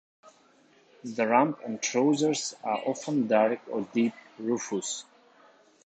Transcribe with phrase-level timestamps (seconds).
[1.03, 5.05] The rump and "trousers" are often dark or deep rufous.